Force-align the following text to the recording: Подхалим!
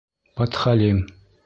Подхалим! 0.41 1.05